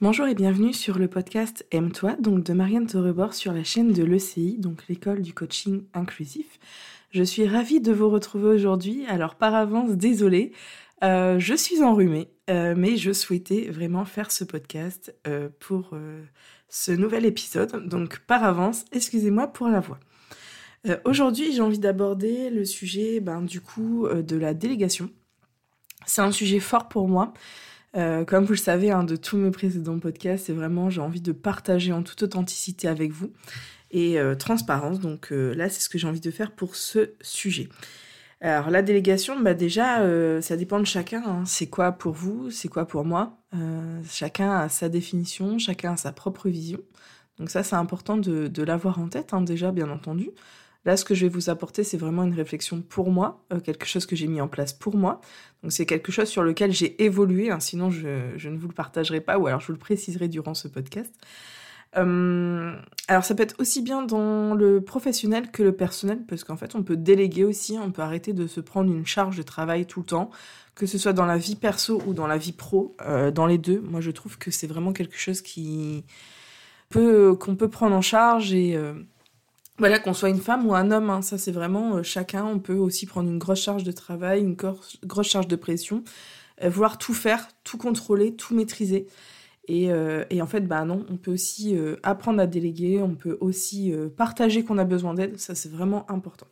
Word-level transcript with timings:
Bonjour 0.00 0.26
et 0.26 0.34
bienvenue 0.34 0.72
sur 0.72 0.98
le 0.98 1.06
podcast 1.06 1.64
Aime-toi, 1.70 2.16
donc 2.18 2.42
de 2.42 2.52
Marianne 2.52 2.88
Torebord 2.88 3.32
sur 3.32 3.52
la 3.52 3.62
chaîne 3.62 3.92
de 3.92 4.02
l'ECI, 4.02 4.58
donc 4.58 4.88
l'école 4.88 5.22
du 5.22 5.32
coaching 5.32 5.84
inclusif. 5.94 6.58
Je 7.12 7.22
suis 7.22 7.46
ravie 7.46 7.80
de 7.80 7.92
vous 7.92 8.10
retrouver 8.10 8.48
aujourd'hui. 8.48 9.06
Alors 9.06 9.36
par 9.36 9.54
avance, 9.54 9.92
désolée, 9.92 10.50
euh, 11.04 11.38
je 11.38 11.54
suis 11.54 11.84
enrhumée, 11.84 12.28
euh, 12.50 12.74
mais 12.76 12.96
je 12.96 13.12
souhaitais 13.12 13.70
vraiment 13.70 14.04
faire 14.04 14.32
ce 14.32 14.42
podcast 14.42 15.14
euh, 15.28 15.48
pour 15.60 15.96
ce 16.68 16.90
nouvel 16.90 17.24
épisode. 17.24 17.88
Donc 17.88 18.18
par 18.18 18.42
avance, 18.42 18.84
excusez-moi 18.90 19.46
pour 19.46 19.68
la 19.68 19.78
voix. 19.78 20.00
aujourd'hui, 21.04 21.52
j'ai 21.52 21.62
envie 21.62 21.78
d'aborder 21.78 22.50
le 22.50 22.64
sujet 22.64 23.20
ben, 23.20 23.42
du 23.42 23.60
coup 23.60 24.08
de 24.08 24.36
la 24.36 24.54
délégation. 24.54 25.08
C'est 26.04 26.20
un 26.20 26.32
sujet 26.32 26.58
fort 26.58 26.88
pour 26.88 27.06
moi. 27.06 27.32
Euh, 27.96 28.24
comme 28.24 28.44
vous 28.44 28.52
le 28.52 28.58
savez, 28.58 28.90
de 29.06 29.16
tous 29.16 29.36
mes 29.36 29.50
précédents 29.50 29.98
podcasts, 29.98 30.46
c'est 30.46 30.52
vraiment, 30.52 30.90
j'ai 30.90 31.00
envie 31.00 31.20
de 31.20 31.32
partager 31.32 31.92
en 31.92 32.02
toute 32.02 32.22
authenticité 32.22 32.88
avec 32.88 33.12
vous 33.12 33.32
et 33.90 34.18
euh, 34.18 34.34
transparence. 34.34 35.00
Donc 35.00 35.32
euh, 35.32 35.54
là, 35.54 35.68
c'est 35.68 35.80
ce 35.80 35.88
que 35.88 35.98
j'ai 35.98 36.08
envie 36.08 36.20
de 36.20 36.30
faire 36.30 36.52
pour 36.52 36.76
ce 36.76 37.14
sujet. 37.20 37.68
Alors 38.40 38.70
la 38.70 38.82
délégation, 38.82 39.40
bah 39.40 39.54
déjà, 39.54 40.02
ça 40.42 40.56
dépend 40.56 40.78
de 40.78 40.84
chacun. 40.84 41.22
Hein. 41.24 41.44
C'est 41.46 41.68
quoi 41.68 41.92
pour 41.92 42.12
vous? 42.12 42.50
C'est 42.50 42.68
quoi 42.68 42.86
pour 42.86 43.04
moi? 43.04 43.38
Chacun 44.10 44.50
a 44.50 44.68
sa 44.68 44.90
définition, 44.90 45.58
chacun 45.58 45.94
a 45.94 45.96
sa 45.96 46.12
propre 46.12 46.50
vision. 46.50 46.80
Donc 47.38 47.48
ça, 47.48 47.62
c'est 47.62 47.76
important 47.76 48.18
de, 48.18 48.48
de 48.48 48.62
l'avoir 48.62 48.98
en 48.98 49.08
tête, 49.08 49.32
hein, 49.32 49.40
déjà, 49.40 49.72
bien 49.72 49.88
entendu. 49.88 50.30
Là, 50.84 50.98
ce 50.98 51.04
que 51.04 51.14
je 51.14 51.24
vais 51.24 51.30
vous 51.30 51.48
apporter, 51.48 51.82
c'est 51.82 51.96
vraiment 51.96 52.24
une 52.24 52.34
réflexion 52.34 52.82
pour 52.82 53.10
moi, 53.10 53.44
euh, 53.52 53.60
quelque 53.60 53.86
chose 53.86 54.04
que 54.04 54.16
j'ai 54.16 54.26
mis 54.26 54.40
en 54.40 54.48
place 54.48 54.72
pour 54.72 54.96
moi. 54.96 55.20
Donc 55.62 55.72
c'est 55.72 55.86
quelque 55.86 56.12
chose 56.12 56.28
sur 56.28 56.42
lequel 56.42 56.72
j'ai 56.72 57.02
évolué, 57.02 57.50
hein, 57.50 57.60
sinon 57.60 57.90
je, 57.90 58.48
ne 58.48 58.58
vous 58.58 58.68
le 58.68 58.74
partagerai 58.74 59.20
pas, 59.20 59.38
ou 59.38 59.46
alors 59.46 59.60
je 59.60 59.68
vous 59.68 59.72
le 59.72 59.78
préciserai 59.78 60.28
durant 60.28 60.52
ce 60.52 60.68
podcast. 60.68 61.14
Euh, 61.96 62.74
alors 63.08 63.24
ça 63.24 63.34
peut 63.34 63.44
être 63.44 63.54
aussi 63.60 63.80
bien 63.80 64.02
dans 64.02 64.54
le 64.54 64.82
professionnel 64.82 65.50
que 65.52 65.62
le 65.62 65.72
personnel, 65.72 66.24
parce 66.28 66.44
qu'en 66.44 66.56
fait 66.56 66.74
on 66.74 66.82
peut 66.82 66.96
déléguer 66.96 67.44
aussi, 67.44 67.78
on 67.80 67.92
peut 67.92 68.02
arrêter 68.02 68.32
de 68.32 68.46
se 68.46 68.60
prendre 68.60 68.92
une 68.92 69.06
charge 69.06 69.36
de 69.38 69.42
travail 69.42 69.86
tout 69.86 70.00
le 70.00 70.06
temps, 70.06 70.30
que 70.74 70.86
ce 70.86 70.98
soit 70.98 71.12
dans 71.12 71.24
la 71.24 71.38
vie 71.38 71.56
perso 71.56 72.02
ou 72.06 72.12
dans 72.12 72.26
la 72.26 72.36
vie 72.36 72.52
pro, 72.52 72.94
euh, 73.06 73.30
dans 73.30 73.46
les 73.46 73.58
deux. 73.58 73.80
Moi 73.80 74.02
je 74.02 74.10
trouve 74.10 74.36
que 74.36 74.50
c'est 74.50 74.66
vraiment 74.66 74.92
quelque 74.92 75.16
chose 75.16 75.40
qui 75.40 76.04
peut 76.90 77.36
qu'on 77.36 77.56
peut 77.56 77.70
prendre 77.70 77.94
en 77.96 78.02
charge 78.02 78.52
et 78.52 78.76
voilà, 79.78 79.98
qu'on 79.98 80.14
soit 80.14 80.28
une 80.28 80.40
femme 80.40 80.66
ou 80.66 80.74
un 80.74 80.90
homme, 80.92 81.10
hein, 81.10 81.20
ça 81.22 81.36
c'est 81.36 81.50
vraiment 81.50 81.96
euh, 81.96 82.02
chacun. 82.02 82.44
On 82.44 82.60
peut 82.60 82.76
aussi 82.76 83.06
prendre 83.06 83.28
une 83.28 83.38
grosse 83.38 83.60
charge 83.60 83.82
de 83.82 83.92
travail, 83.92 84.40
une 84.40 84.54
grosse 84.54 85.26
charge 85.26 85.48
de 85.48 85.56
pression, 85.56 86.04
euh, 86.62 86.68
vouloir 86.68 86.96
tout 86.98 87.14
faire, 87.14 87.48
tout 87.64 87.78
contrôler, 87.78 88.34
tout 88.36 88.54
maîtriser. 88.54 89.06
Et, 89.66 89.90
euh, 89.90 90.24
en 90.40 90.46
fait, 90.46 90.60
bah 90.60 90.84
non, 90.84 91.04
on 91.10 91.16
peut 91.16 91.32
aussi 91.32 91.76
apprendre 92.02 92.40
à 92.40 92.46
déléguer, 92.46 93.00
on 93.02 93.14
peut 93.14 93.38
aussi 93.40 93.94
partager 94.16 94.62
qu'on 94.62 94.76
a 94.78 94.84
besoin 94.84 95.14
d'aide, 95.14 95.38
ça 95.38 95.54
c'est 95.54 95.70
vraiment 95.70 96.08
important. 96.10 96.46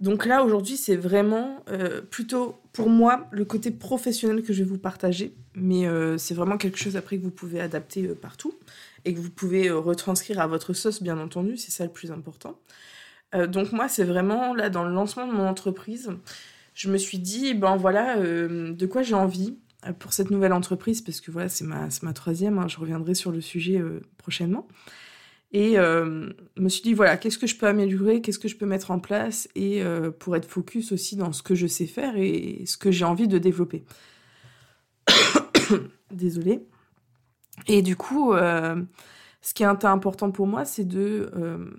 Donc 0.00 0.26
là, 0.26 0.42
aujourd'hui, 0.42 0.76
c'est 0.76 0.96
vraiment 0.96 1.64
plutôt 2.10 2.60
pour 2.72 2.88
moi 2.88 3.28
le 3.30 3.44
côté 3.44 3.70
professionnel 3.70 4.42
que 4.42 4.52
je 4.52 4.64
vais 4.64 4.68
vous 4.68 4.78
partager, 4.78 5.34
mais 5.54 5.86
c'est 6.18 6.34
vraiment 6.34 6.56
quelque 6.56 6.78
chose 6.78 6.96
après 6.96 7.18
que 7.18 7.22
vous 7.22 7.30
pouvez 7.30 7.60
adapter 7.60 8.08
partout 8.08 8.54
et 9.04 9.14
que 9.14 9.20
vous 9.20 9.30
pouvez 9.30 9.68
euh, 9.68 9.78
retranscrire 9.78 10.40
à 10.40 10.46
votre 10.46 10.72
sauce, 10.72 11.02
bien 11.02 11.18
entendu, 11.18 11.56
c'est 11.56 11.70
ça 11.70 11.84
le 11.84 11.90
plus 11.90 12.12
important. 12.12 12.58
Euh, 13.34 13.46
donc 13.46 13.72
moi, 13.72 13.88
c'est 13.88 14.04
vraiment 14.04 14.54
là 14.54 14.70
dans 14.70 14.84
le 14.84 14.92
lancement 14.92 15.26
de 15.26 15.32
mon 15.32 15.46
entreprise, 15.46 16.10
je 16.74 16.90
me 16.90 16.96
suis 16.96 17.18
dit, 17.18 17.54
ben 17.54 17.76
voilà, 17.76 18.18
euh, 18.18 18.72
de 18.72 18.86
quoi 18.86 19.02
j'ai 19.02 19.14
envie 19.14 19.58
pour 19.98 20.12
cette 20.12 20.30
nouvelle 20.30 20.52
entreprise, 20.52 21.00
parce 21.02 21.20
que 21.20 21.30
voilà, 21.30 21.48
c'est 21.48 21.64
ma, 21.64 21.88
ma 22.02 22.12
troisième, 22.12 22.58
hein, 22.58 22.68
je 22.68 22.78
reviendrai 22.78 23.14
sur 23.14 23.32
le 23.32 23.40
sujet 23.40 23.82
prochainement. 24.16 24.68
Et 25.52 25.74
je 25.74 26.32
me 26.56 26.68
suis 26.68 26.82
dit, 26.82 26.94
voilà, 26.94 27.18
qu'est-ce 27.18 27.36
que 27.36 27.46
je 27.46 27.56
peux 27.56 27.66
améliorer, 27.66 28.22
qu'est-ce 28.22 28.38
que 28.38 28.48
je 28.48 28.56
peux 28.56 28.66
mettre 28.66 28.90
en 28.90 28.98
place, 28.98 29.48
et 29.54 29.82
pour 30.18 30.34
être 30.34 30.48
focus 30.48 30.92
aussi 30.92 31.14
dans 31.16 31.32
ce 31.32 31.42
que 31.42 31.54
je 31.54 31.66
sais 31.66 31.86
faire 31.86 32.16
et 32.16 32.64
ce 32.66 32.78
que 32.78 32.90
j'ai 32.90 33.04
envie 33.04 33.28
de 33.28 33.36
développer. 33.36 33.84
Désolée. 36.10 36.66
Et 37.68 37.82
du 37.82 37.96
coup, 37.96 38.32
euh, 38.32 38.82
ce 39.40 39.54
qui 39.54 39.62
est 39.62 39.84
important 39.84 40.30
pour 40.30 40.46
moi, 40.46 40.64
c'est 40.64 40.84
de... 40.84 41.30
Euh, 41.36 41.70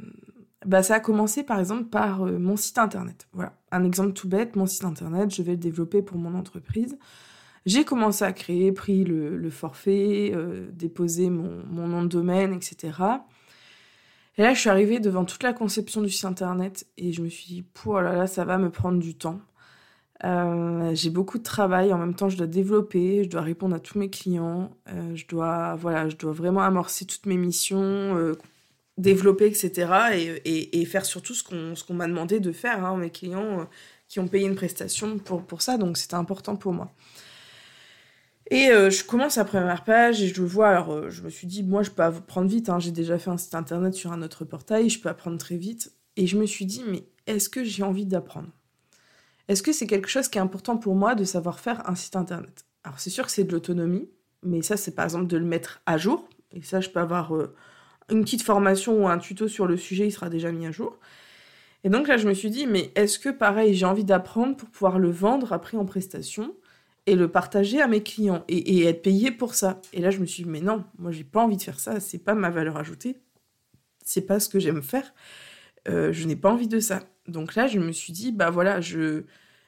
bah, 0.65 0.81
ça 0.81 0.95
a 0.95 0.99
commencé 1.01 1.43
par 1.43 1.59
exemple 1.59 1.85
par 1.85 2.25
euh, 2.25 2.39
mon 2.39 2.55
site 2.55 2.77
internet. 2.77 3.27
Voilà, 3.33 3.53
un 3.71 3.83
exemple 3.83 4.13
tout 4.13 4.29
bête, 4.29 4.55
mon 4.55 4.65
site 4.65 4.85
internet, 4.85 5.33
je 5.33 5.41
vais 5.41 5.51
le 5.51 5.57
développer 5.57 6.01
pour 6.01 6.17
mon 6.17 6.35
entreprise. 6.35 6.97
J'ai 7.65 7.83
commencé 7.83 8.23
à 8.23 8.33
créer, 8.33 8.71
pris 8.71 9.03
le, 9.03 9.49
forfait, 9.49 10.33
déposé 10.73 11.29
mon, 11.29 11.63
mon, 11.69 11.87
nom 11.87 12.03
de 12.03 12.09
domaine, 12.09 12.53
etc. 12.53 12.91
Et 14.37 14.41
là, 14.41 14.53
je 14.53 14.59
suis 14.59 14.69
arrivée 14.69 14.99
devant 14.99 15.25
toute 15.25 15.43
la 15.43 15.53
conception 15.53 16.01
du 16.01 16.09
site 16.09 16.25
internet 16.25 16.87
et 16.97 17.13
je 17.13 17.21
me 17.21 17.29
suis 17.29 17.45
dit, 17.45 17.65
oh 17.85 17.99
là 17.99 18.13
là, 18.13 18.27
ça 18.27 18.45
va 18.45 18.57
me 18.57 18.69
prendre 18.71 18.99
du 18.99 19.15
temps. 19.15 19.39
Euh, 20.23 20.95
j'ai 20.95 21.09
beaucoup 21.09 21.37
de 21.37 21.43
travail. 21.43 21.93
En 21.93 21.97
même 21.97 22.15
temps, 22.15 22.29
je 22.29 22.37
dois 22.37 22.47
développer, 22.47 23.23
je 23.23 23.29
dois 23.29 23.41
répondre 23.41 23.75
à 23.75 23.79
tous 23.79 23.99
mes 23.99 24.09
clients. 24.09 24.71
Euh, 24.89 25.15
je 25.15 25.27
dois, 25.27 25.75
voilà, 25.75 26.09
je 26.09 26.15
dois 26.15 26.31
vraiment 26.31 26.61
amorcer 26.61 27.05
toutes 27.05 27.25
mes 27.25 27.37
missions, 27.37 27.81
euh, 27.81 28.33
développer, 28.97 29.47
etc. 29.47 30.41
Et, 30.45 30.81
et, 30.81 30.85
faire 30.85 31.05
surtout 31.05 31.33
ce 31.33 31.43
qu'on 31.43 31.75
ce 31.75 31.83
qu'on 31.83 31.93
m'a 31.93 32.07
demandé 32.07 32.39
de 32.39 32.51
faire. 32.51 32.85
Hein, 32.85 32.97
mes 32.97 33.09
clients 33.11 33.67
qui 34.07 34.19
ont 34.19 34.27
payé 34.27 34.47
une 34.47 34.55
prestation 34.55 35.19
pour, 35.19 35.43
pour 35.43 35.61
ça, 35.61 35.77
donc 35.77 35.97
c'était 35.97 36.15
important 36.15 36.55
pour 36.55 36.73
moi. 36.73 36.93
Et 38.53 38.67
je 38.67 39.03
commence 39.03 39.37
la 39.37 39.45
première 39.45 39.83
page 39.83 40.21
et 40.21 40.27
je 40.27 40.39
le 40.39 40.47
vois. 40.47 40.69
Alors, 40.69 41.09
je 41.09 41.23
me 41.23 41.29
suis 41.29 41.47
dit, 41.47 41.63
moi, 41.63 41.81
je 41.81 41.89
peux 41.89 42.03
apprendre 42.03 42.47
vite. 42.47 42.69
Hein, 42.69 42.77
j'ai 42.77 42.91
déjà 42.91 43.17
fait 43.17 43.31
un 43.31 43.37
site 43.37 43.55
internet 43.55 43.95
sur 43.95 44.11
un 44.11 44.21
autre 44.21 44.45
portail, 44.45 44.89
je 44.89 44.99
peux 45.01 45.09
apprendre 45.09 45.37
très 45.37 45.57
vite. 45.57 45.91
Et 46.17 46.27
je 46.27 46.37
me 46.37 46.45
suis 46.45 46.65
dit, 46.65 46.83
mais 46.87 47.03
est-ce 47.25 47.49
que 47.49 47.63
j'ai 47.63 47.81
envie 47.81 48.05
d'apprendre? 48.05 48.49
Est-ce 49.47 49.63
que 49.63 49.73
c'est 49.73 49.87
quelque 49.87 50.07
chose 50.07 50.27
qui 50.27 50.37
est 50.37 50.41
important 50.41 50.77
pour 50.77 50.95
moi 50.95 51.15
de 51.15 51.23
savoir 51.23 51.59
faire 51.59 51.89
un 51.89 51.95
site 51.95 52.15
internet? 52.15 52.65
Alors 52.83 52.99
c'est 52.99 53.09
sûr 53.09 53.25
que 53.25 53.31
c'est 53.31 53.43
de 53.43 53.51
l'autonomie, 53.51 54.09
mais 54.41 54.61
ça 54.61 54.77
c'est 54.77 54.91
par 54.91 55.05
exemple 55.05 55.27
de 55.27 55.37
le 55.37 55.45
mettre 55.45 55.81
à 55.85 55.97
jour. 55.97 56.29
Et 56.51 56.61
ça 56.61 56.79
je 56.79 56.89
peux 56.89 56.99
avoir 56.99 57.35
euh, 57.35 57.53
une 58.09 58.23
petite 58.23 58.41
formation 58.41 59.03
ou 59.03 59.07
un 59.07 59.17
tuto 59.17 59.47
sur 59.47 59.65
le 59.65 59.77
sujet, 59.77 60.07
il 60.07 60.11
sera 60.11 60.29
déjà 60.29 60.51
mis 60.51 60.65
à 60.65 60.71
jour. 60.71 60.97
Et 61.83 61.89
donc 61.89 62.07
là 62.07 62.17
je 62.17 62.27
me 62.27 62.33
suis 62.33 62.49
dit, 62.49 62.67
mais 62.67 62.91
est-ce 62.95 63.19
que 63.19 63.29
pareil 63.29 63.73
j'ai 63.73 63.85
envie 63.85 64.05
d'apprendre 64.05 64.55
pour 64.55 64.69
pouvoir 64.69 64.99
le 64.99 65.09
vendre 65.09 65.51
après 65.51 65.77
en 65.77 65.85
prestation? 65.85 66.55
Et 67.05 67.15
le 67.15 67.27
partager 67.27 67.81
à 67.81 67.87
mes 67.87 68.01
clients 68.01 68.43
et, 68.47 68.85
être 68.85 69.01
payé 69.01 69.31
pour 69.31 69.55
ça 69.55 69.81
Et 69.91 70.01
là 70.01 70.09
je 70.09 70.19
me 70.19 70.25
suis 70.25 70.43
dit, 70.43 70.49
mais 70.49 70.61
non, 70.61 70.85
moi 70.97 71.11
j'ai 71.11 71.23
pas 71.23 71.43
envie 71.43 71.57
de 71.57 71.61
faire 71.61 71.79
ça, 71.79 71.99
c'est 71.99 72.19
pas 72.19 72.33
ma 72.33 72.49
valeur 72.49 72.77
ajoutée, 72.77 73.17
c'est 74.03 74.25
pas 74.25 74.39
ce 74.39 74.49
que 74.49 74.59
j'aime 74.59 74.81
faire. 74.81 75.13
Euh, 75.87 76.13
je 76.13 76.27
n'ai 76.27 76.35
pas 76.35 76.51
envie 76.51 76.67
de 76.67 76.79
ça. 76.79 77.03
Donc 77.27 77.55
là, 77.55 77.67
je 77.67 77.79
me 77.79 77.91
suis 77.91 78.13
dit, 78.13 78.31
bah 78.31 78.49
voilà, 78.49 78.81
je 78.81 79.23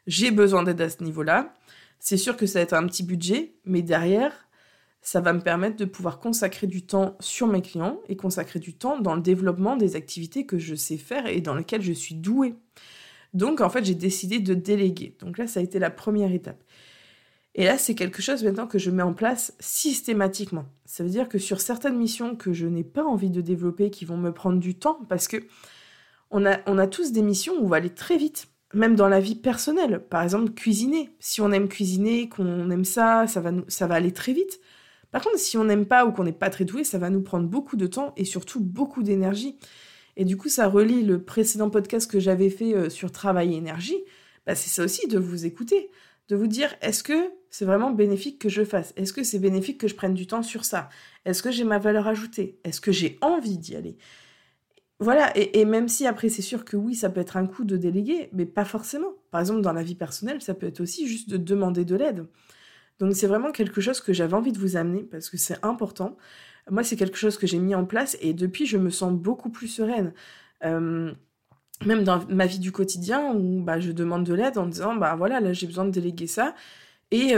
j'ai 0.07 0.31
besoin 0.31 0.63
d'aide 0.63 0.81
à 0.81 0.89
ce 0.89 1.03
niveau-là. 1.03 1.53
C'est 1.99 2.17
sûr 2.17 2.37
que 2.37 2.45
ça 2.45 2.59
va 2.59 2.63
être 2.63 2.73
un 2.73 2.85
petit 2.87 3.03
budget, 3.03 3.55
mais 3.65 3.81
derrière, 3.81 4.47
ça 5.01 5.21
va 5.21 5.33
me 5.33 5.41
permettre 5.41 5.77
de 5.77 5.85
pouvoir 5.85 6.19
consacrer 6.19 6.67
du 6.67 6.85
temps 6.85 7.15
sur 7.19 7.47
mes 7.47 7.61
clients 7.61 7.99
et 8.09 8.15
consacrer 8.15 8.59
du 8.59 8.75
temps 8.75 8.99
dans 8.99 9.15
le 9.15 9.21
développement 9.21 9.75
des 9.75 9.95
activités 9.95 10.45
que 10.45 10.59
je 10.59 10.75
sais 10.75 10.97
faire 10.97 11.27
et 11.27 11.41
dans 11.41 11.55
lesquelles 11.55 11.81
je 11.81 11.93
suis 11.93 12.15
douée. 12.15 12.55
Donc 13.33 13.61
en 13.61 13.69
fait, 13.69 13.85
j'ai 13.85 13.95
décidé 13.95 14.39
de 14.39 14.53
déléguer. 14.53 15.15
Donc 15.19 15.37
là, 15.37 15.47
ça 15.47 15.59
a 15.59 15.63
été 15.63 15.79
la 15.79 15.89
première 15.89 16.31
étape. 16.31 16.63
Et 17.57 17.63
là, 17.63 17.77
c'est 17.77 17.95
quelque 17.95 18.21
chose 18.21 18.43
maintenant 18.43 18.67
que 18.67 18.77
je 18.77 18.91
mets 18.91 19.01
en 19.01 19.13
place 19.13 19.53
systématiquement. 19.61 20.65
Ça 20.85 21.03
veut 21.03 21.09
dire 21.09 21.29
que 21.29 21.39
sur 21.39 21.61
certaines 21.61 21.97
missions 21.97 22.35
que 22.35 22.51
je 22.51 22.67
n'ai 22.67 22.83
pas 22.83 23.03
envie 23.03 23.29
de 23.29 23.39
développer, 23.39 23.89
qui 23.89 24.03
vont 24.03 24.17
me 24.17 24.33
prendre 24.33 24.59
du 24.59 24.75
temps, 24.75 24.99
parce 25.07 25.29
que 25.29 25.37
on 26.31 26.45
a, 26.45 26.87
tous 26.87 27.13
des 27.13 27.21
missions 27.21 27.53
où 27.53 27.63
on 27.63 27.67
va 27.67 27.77
aller 27.77 27.89
très 27.89 28.17
vite, 28.17 28.49
même 28.73 28.95
dans 28.95 29.07
la 29.07 29.21
vie 29.21 29.35
personnelle. 29.35 30.03
Par 30.09 30.21
exemple, 30.21 30.51
cuisiner. 30.51 31.09
Si 31.19 31.39
on 31.39 31.51
aime 31.53 31.69
cuisiner, 31.69 32.27
qu'on 32.27 32.69
aime 32.69 32.83
ça, 32.83 33.25
ça 33.27 33.39
va, 33.39 33.95
aller 33.95 34.11
très 34.11 34.33
vite. 34.33 34.59
Par 35.11 35.23
contre, 35.23 35.39
si 35.39 35.57
on 35.57 35.63
n'aime 35.63 35.85
pas 35.85 36.05
ou 36.05 36.11
qu'on 36.11 36.25
n'est 36.25 36.33
pas 36.33 36.49
très 36.49 36.65
doué, 36.65 36.83
ça 36.83 36.97
va 36.97 37.09
nous 37.09 37.21
prendre 37.21 37.47
beaucoup 37.47 37.77
de 37.77 37.87
temps 37.87 38.11
et 38.17 38.25
surtout 38.25 38.59
beaucoup 38.59 39.01
d'énergie. 39.01 39.57
Et 40.17 40.25
du 40.25 40.35
coup, 40.35 40.49
ça 40.49 40.67
relie 40.67 41.03
le 41.03 41.21
précédent 41.21 41.69
podcast 41.69 42.11
que 42.11 42.19
j'avais 42.19 42.49
fait 42.49 42.75
euh, 42.75 42.89
sur 42.89 43.13
travail 43.13 43.53
et 43.53 43.57
énergie. 43.57 44.03
Bah, 44.45 44.55
c'est 44.55 44.69
ça 44.69 44.83
aussi 44.83 45.07
de 45.07 45.17
vous 45.17 45.45
écouter, 45.45 45.89
de 46.29 46.35
vous 46.35 46.47
dire 46.47 46.75
est-ce 46.81 47.03
que 47.03 47.31
c'est 47.49 47.65
vraiment 47.65 47.91
bénéfique 47.91 48.39
que 48.39 48.49
je 48.49 48.63
fasse? 48.63 48.93
Est-ce 48.97 49.13
que 49.13 49.23
c'est 49.23 49.39
bénéfique 49.39 49.79
que 49.79 49.87
je 49.87 49.95
prenne 49.95 50.13
du 50.13 50.27
temps 50.27 50.43
sur 50.43 50.65
ça? 50.65 50.89
Est-ce 51.25 51.41
que 51.41 51.51
j'ai 51.51 51.63
ma 51.63 51.79
valeur 51.79 52.07
ajoutée? 52.07 52.59
Est-ce 52.63 52.81
que 52.81 52.91
j'ai 52.91 53.17
envie 53.21 53.57
d'y 53.57 53.75
aller? 53.75 53.97
Voilà, 54.99 55.35
et, 55.37 55.65
même 55.65 55.89
si 55.89 56.07
après 56.07 56.29
c'est 56.29 56.41
sûr 56.41 56.63
que 56.63 56.77
oui, 56.77 56.95
ça 56.95 57.09
peut 57.09 57.19
être 57.19 57.35
un 57.35 57.47
coup 57.47 57.65
de 57.65 57.75
déléguer, 57.75 58.29
mais 58.31 58.45
pas 58.45 58.63
forcément. 58.63 59.13
Par 59.29 59.41
exemple, 59.41 59.61
dans 59.61 59.73
la 59.73 59.83
vie 59.83 59.95
personnelle, 59.95 60.41
ça 60.41 60.53
peut 60.53 60.67
être 60.67 60.79
aussi 60.79 61.07
juste 61.07 61.29
de 61.29 61.37
demander 61.37 61.83
de 61.83 61.95
l'aide. 61.95 62.27
Donc 62.99 63.13
c'est 63.13 63.27
vraiment 63.27 63.51
quelque 63.51 63.81
chose 63.81 63.99
que 63.99 64.13
j'avais 64.13 64.35
envie 64.35 64.53
de 64.53 64.59
vous 64.59 64.77
amener 64.77 65.03
parce 65.03 65.29
que 65.29 65.37
c'est 65.37 65.63
important. 65.65 66.17
Moi, 66.69 66.83
c'est 66.83 66.95
quelque 66.95 67.17
chose 67.17 67.37
que 67.37 67.45
j'ai 67.45 67.59
mis 67.59 67.75
en 67.75 67.85
place 67.85 68.17
et 68.21 68.33
depuis, 68.33 68.65
je 68.65 68.77
me 68.77 68.89
sens 68.89 69.13
beaucoup 69.13 69.49
plus 69.49 69.67
sereine. 69.67 70.13
Même 71.85 72.03
dans 72.03 72.23
ma 72.29 72.45
vie 72.45 72.59
du 72.59 72.71
quotidien 72.71 73.33
où 73.33 73.61
bah, 73.61 73.79
je 73.79 73.91
demande 73.91 74.23
de 74.23 74.33
l'aide 74.33 74.57
en 74.57 74.65
disant, 74.65 74.95
bah 74.95 75.15
voilà, 75.15 75.39
là 75.39 75.53
j'ai 75.53 75.67
besoin 75.67 75.85
de 75.85 75.91
déléguer 75.91 76.27
ça. 76.27 76.55
Et, 77.11 77.33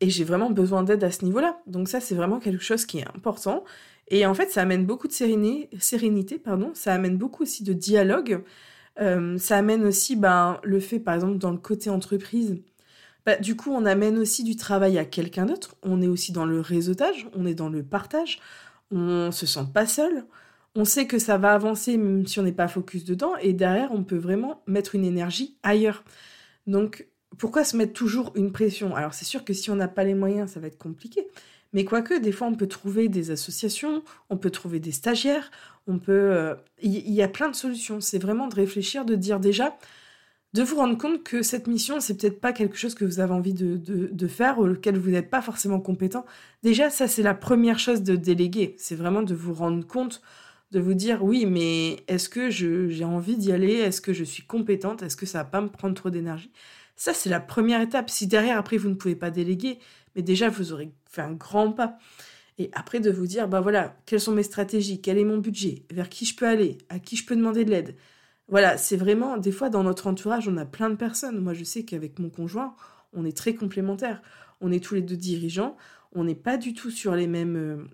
et 0.00 0.10
j'ai 0.10 0.24
vraiment 0.24 0.50
besoin 0.50 0.82
d'aide 0.82 1.04
à 1.04 1.10
ce 1.10 1.24
niveau-là. 1.24 1.60
Donc 1.66 1.88
ça, 1.88 2.00
c'est 2.00 2.14
vraiment 2.14 2.40
quelque 2.40 2.64
chose 2.64 2.84
qui 2.86 2.98
est 2.98 3.06
important. 3.14 3.64
Et 4.08 4.26
en 4.26 4.34
fait, 4.34 4.50
ça 4.50 4.62
amène 4.62 4.86
beaucoup 4.86 5.08
de 5.08 5.12
sérénité, 5.12 5.68
sérénité 5.78 6.38
pardon. 6.38 6.72
ça 6.74 6.92
amène 6.94 7.16
beaucoup 7.16 7.42
aussi 7.44 7.62
de 7.64 7.72
dialogue. 7.74 8.42
ça 8.96 9.56
amène 9.56 9.84
aussi 9.84 10.16
ben, 10.16 10.58
le 10.64 10.80
fait, 10.80 10.98
par 10.98 11.14
exemple, 11.14 11.38
dans 11.38 11.52
le 11.52 11.58
côté 11.58 11.90
entreprise, 11.90 12.56
bah, 13.24 13.36
du 13.36 13.56
coup, 13.56 13.70
on 13.70 13.84
amène 13.86 14.18
aussi 14.18 14.42
du 14.42 14.56
travail 14.56 14.98
à 14.98 15.04
quelqu'un 15.04 15.46
d'autre. 15.46 15.76
On 15.82 16.02
est 16.02 16.08
aussi 16.08 16.32
dans 16.32 16.44
le 16.44 16.60
réseautage, 16.60 17.28
on 17.34 17.46
est 17.46 17.54
dans 17.54 17.68
le 17.68 17.82
partage. 17.82 18.40
On 18.90 19.30
se 19.30 19.46
sent 19.46 19.66
pas 19.72 19.86
seul. 19.86 20.24
On 20.74 20.84
sait 20.84 21.06
que 21.06 21.18
ça 21.18 21.36
va 21.36 21.52
avancer 21.52 21.96
même 21.96 22.26
si 22.26 22.40
on 22.40 22.42
n'est 22.42 22.52
pas 22.52 22.68
focus 22.68 23.04
dedans. 23.04 23.36
Et 23.42 23.52
derrière, 23.52 23.92
on 23.92 24.04
peut 24.04 24.16
vraiment 24.16 24.62
mettre 24.66 24.94
une 24.94 25.04
énergie 25.04 25.56
ailleurs. 25.62 26.04
Donc, 26.66 27.06
pourquoi 27.38 27.64
se 27.64 27.76
mettre 27.76 27.92
toujours 27.92 28.32
une 28.36 28.52
pression? 28.52 28.94
Alors, 28.94 29.14
c'est 29.14 29.24
sûr 29.24 29.44
que 29.44 29.52
si 29.52 29.70
on 29.70 29.76
n'a 29.76 29.88
pas 29.88 30.04
les 30.04 30.14
moyens, 30.14 30.52
ça 30.52 30.60
va 30.60 30.66
être 30.66 30.78
compliqué. 30.78 31.26
Mais 31.72 31.84
quoique, 31.84 32.14
des 32.14 32.32
fois, 32.32 32.46
on 32.46 32.54
peut 32.54 32.66
trouver 32.66 33.08
des 33.08 33.30
associations, 33.30 34.02
on 34.28 34.36
peut 34.36 34.50
trouver 34.50 34.78
des 34.78 34.92
stagiaires, 34.92 35.50
on 35.86 35.98
peut... 35.98 36.12
Euh, 36.12 36.54
il 36.82 37.10
y, 37.10 37.22
a 37.22 37.28
plein 37.28 37.48
de 37.48 37.54
solutions. 37.54 38.00
C'est 38.00 38.18
vraiment 38.18 38.48
de 38.48 38.54
réfléchir, 38.54 39.04
de 39.04 39.14
dire 39.14 39.40
déjà, 39.40 39.76
de 40.52 40.62
vous 40.62 40.76
rendre 40.76 40.98
compte 40.98 41.22
que 41.22 41.42
cette 41.42 41.66
mission, 41.66 41.98
c'est 42.00 42.14
peut-être 42.18 42.40
pas 42.40 42.52
quelque 42.52 42.76
chose 42.76 42.94
que 42.94 43.06
vous 43.06 43.20
avez 43.20 43.32
envie 43.32 43.54
de, 43.54 43.76
de, 43.78 44.26
faire, 44.28 44.58
auquel 44.58 44.98
vous 44.98 45.10
n'êtes 45.10 45.30
pas 45.30 45.40
forcément 45.40 45.80
compétent. 45.80 46.26
Déjà, 46.62 46.90
ça, 46.90 47.08
c'est 47.08 47.22
la 47.22 47.34
première 47.34 47.78
chose 47.78 48.02
de 48.02 48.16
déléguer. 48.16 48.74
C'est 48.78 48.94
vraiment 48.94 49.22
de 49.22 49.34
vous 49.34 49.54
rendre 49.54 49.86
compte, 49.86 50.20
de 50.72 50.80
vous 50.80 50.94
dire, 50.94 51.22
oui, 51.22 51.46
mais 51.46 52.02
est-ce 52.08 52.28
que 52.28 52.50
j'ai 52.50 53.04
envie 53.04 53.36
d'y 53.36 53.52
aller? 53.52 53.74
Est-ce 53.74 54.00
que 54.00 54.12
je 54.12 54.24
suis 54.24 54.42
compétente? 54.44 55.02
Est-ce 55.02 55.16
que 55.16 55.26
ça 55.26 55.38
va 55.38 55.44
pas 55.44 55.60
me 55.60 55.68
prendre 55.68 55.94
trop 55.94 56.10
d'énergie? 56.10 56.50
Ça, 56.96 57.14
c'est 57.14 57.30
la 57.30 57.40
première 57.40 57.80
étape. 57.80 58.10
Si 58.10 58.26
derrière, 58.26 58.58
après, 58.58 58.78
vous 58.78 58.88
ne 58.88 58.94
pouvez 58.94 59.14
pas 59.14 59.30
déléguer, 59.30 59.78
mais 60.16 60.22
déjà, 60.22 60.48
vous 60.48 60.72
aurez 60.72 60.90
fait 61.08 61.22
un 61.22 61.32
grand 61.32 61.72
pas. 61.72 61.98
Et 62.58 62.70
après, 62.72 63.00
de 63.00 63.10
vous 63.10 63.26
dire, 63.26 63.48
bah 63.48 63.60
voilà, 63.60 63.96
quelles 64.06 64.20
sont 64.20 64.32
mes 64.32 64.42
stratégies? 64.42 65.00
Quel 65.00 65.18
est 65.18 65.24
mon 65.24 65.38
budget? 65.38 65.84
Vers 65.92 66.08
qui 66.08 66.24
je 66.24 66.34
peux 66.36 66.46
aller? 66.46 66.78
À 66.88 66.98
qui 66.98 67.16
je 67.16 67.26
peux 67.26 67.36
demander 67.36 67.64
de 67.64 67.70
l'aide? 67.70 67.96
Voilà, 68.48 68.76
c'est 68.76 68.96
vraiment, 68.96 69.36
des 69.36 69.52
fois 69.52 69.70
dans 69.70 69.82
notre 69.84 70.06
entourage, 70.06 70.48
on 70.48 70.56
a 70.56 70.66
plein 70.66 70.90
de 70.90 70.96
personnes. 70.96 71.38
Moi, 71.38 71.54
je 71.54 71.64
sais 71.64 71.84
qu'avec 71.84 72.18
mon 72.18 72.28
conjoint, 72.28 72.74
on 73.12 73.24
est 73.24 73.36
très 73.36 73.54
complémentaires. 73.54 74.22
On 74.60 74.70
est 74.70 74.82
tous 74.82 74.94
les 74.94 75.02
deux 75.02 75.16
dirigeants, 75.16 75.76
on 76.12 76.22
n'est 76.22 76.36
pas 76.36 76.56
du 76.56 76.72
tout 76.72 76.90
sur 76.90 77.16
les 77.16 77.26
mêmes, 77.26 77.56
euh, 77.56 77.84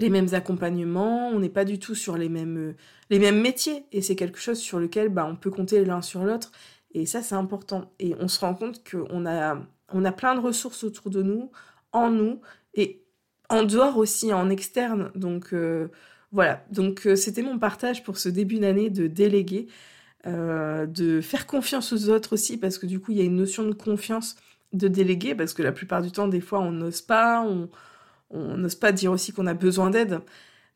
les 0.00 0.08
mêmes 0.08 0.28
accompagnements, 0.32 1.28
on 1.28 1.38
n'est 1.38 1.48
pas 1.48 1.64
du 1.64 1.78
tout 1.78 1.94
sur 1.94 2.16
les 2.16 2.28
mêmes, 2.28 2.56
euh, 2.56 2.76
les 3.10 3.18
mêmes 3.18 3.40
métiers. 3.40 3.84
Et 3.92 4.02
c'est 4.02 4.16
quelque 4.16 4.38
chose 4.38 4.58
sur 4.58 4.78
lequel 4.78 5.08
bah, 5.08 5.26
on 5.30 5.36
peut 5.36 5.50
compter 5.50 5.84
l'un 5.84 6.02
sur 6.02 6.24
l'autre. 6.24 6.52
Et 6.92 7.06
ça, 7.06 7.22
c'est 7.22 7.34
important. 7.34 7.92
Et 7.98 8.14
on 8.18 8.28
se 8.28 8.40
rend 8.40 8.54
compte 8.54 8.82
qu'on 8.88 9.26
a, 9.26 9.58
on 9.90 10.04
a 10.04 10.12
plein 10.12 10.34
de 10.34 10.40
ressources 10.40 10.84
autour 10.84 11.10
de 11.10 11.22
nous, 11.22 11.50
en 11.92 12.10
nous, 12.10 12.40
et 12.74 13.02
en 13.48 13.62
dehors 13.62 13.98
aussi, 13.98 14.32
en 14.32 14.50
externe. 14.50 15.10
Donc, 15.14 15.52
euh, 15.52 15.88
voilà, 16.32 16.64
donc 16.70 17.06
euh, 17.06 17.16
c'était 17.16 17.42
mon 17.42 17.58
partage 17.58 18.02
pour 18.04 18.18
ce 18.18 18.28
début 18.28 18.58
d'année 18.58 18.90
de 18.90 19.06
déléguer, 19.06 19.68
de 20.26 21.20
faire 21.22 21.46
confiance 21.46 21.94
aux 21.94 22.10
autres 22.10 22.34
aussi, 22.34 22.58
parce 22.58 22.76
que 22.76 22.84
du 22.84 23.00
coup, 23.00 23.12
il 23.12 23.18
y 23.18 23.22
a 23.22 23.24
une 23.24 23.36
notion 23.36 23.64
de 23.64 23.72
confiance 23.72 24.36
de 24.74 24.86
déléguer, 24.86 25.34
parce 25.34 25.54
que 25.54 25.62
la 25.62 25.72
plupart 25.72 26.02
du 26.02 26.12
temps, 26.12 26.28
des 26.28 26.42
fois, 26.42 26.60
on 26.60 26.72
n'ose 26.72 27.00
pas, 27.00 27.42
on 27.42 27.70
n'ose 28.32 28.74
pas 28.74 28.92
dire 28.92 29.12
aussi 29.12 29.32
qu'on 29.32 29.46
a 29.46 29.54
besoin 29.54 29.90
d'aide. 29.90 30.20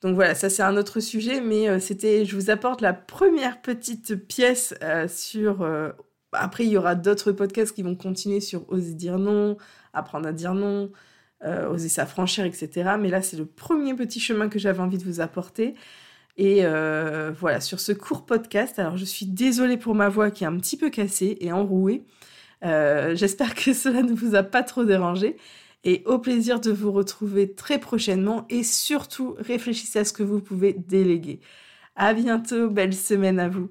Donc 0.02 0.14
voilà, 0.14 0.34
ça 0.34 0.50
c'est 0.50 0.62
un 0.62 0.76
autre 0.76 1.00
sujet, 1.00 1.40
mais 1.40 1.68
euh, 1.68 1.78
c'était, 1.80 2.24
je 2.24 2.36
vous 2.36 2.50
apporte 2.50 2.80
la 2.80 2.92
première 2.92 3.62
petite 3.62 4.16
pièce 4.16 4.74
sur. 5.08 5.66
après, 6.32 6.64
il 6.64 6.70
y 6.70 6.76
aura 6.76 6.94
d'autres 6.94 7.32
podcasts 7.32 7.74
qui 7.74 7.82
vont 7.82 7.96
continuer 7.96 8.40
sur 8.40 8.70
oser 8.70 8.94
dire 8.94 9.18
non, 9.18 9.56
apprendre 9.92 10.28
à 10.28 10.32
dire 10.32 10.54
non, 10.54 10.90
euh, 11.44 11.68
oser 11.68 11.90
s'affranchir, 11.90 12.46
etc. 12.46 12.92
Mais 12.98 13.10
là, 13.10 13.20
c'est 13.20 13.36
le 13.36 13.44
premier 13.44 13.94
petit 13.94 14.18
chemin 14.18 14.48
que 14.48 14.58
j'avais 14.58 14.80
envie 14.80 14.96
de 14.96 15.04
vous 15.04 15.20
apporter. 15.20 15.74
Et 16.36 16.60
euh, 16.64 17.32
voilà, 17.38 17.60
sur 17.60 17.80
ce 17.80 17.92
court 17.92 18.24
podcast, 18.24 18.78
alors 18.78 18.96
je 18.96 19.04
suis 19.04 19.26
désolée 19.26 19.76
pour 19.76 19.94
ma 19.94 20.08
voix 20.08 20.30
qui 20.30 20.44
est 20.44 20.46
un 20.46 20.56
petit 20.56 20.76
peu 20.76 20.90
cassée 20.90 21.36
et 21.40 21.52
enrouée. 21.52 22.04
Euh, 22.64 23.14
j'espère 23.14 23.54
que 23.54 23.72
cela 23.74 24.02
ne 24.02 24.14
vous 24.14 24.34
a 24.34 24.42
pas 24.42 24.62
trop 24.62 24.84
dérangé. 24.84 25.36
Et 25.84 26.02
au 26.06 26.18
plaisir 26.18 26.60
de 26.60 26.72
vous 26.72 26.92
retrouver 26.92 27.54
très 27.54 27.78
prochainement. 27.78 28.46
Et 28.50 28.62
surtout, 28.64 29.36
réfléchissez 29.38 30.00
à 30.00 30.04
ce 30.04 30.12
que 30.12 30.22
vous 30.22 30.40
pouvez 30.40 30.72
déléguer. 30.72 31.40
À 31.96 32.14
bientôt, 32.14 32.70
belle 32.70 32.94
semaine 32.94 33.40
à 33.40 33.48
vous. 33.48 33.70